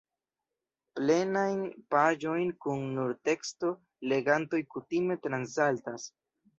Plenajn 0.99 1.61
paĝojn 1.95 2.51
kun 2.67 2.83
nur 2.97 3.15
teksto 3.31 3.73
legantoj 4.17 4.67
kutime 4.75 5.23
transsaltas. 5.31 6.13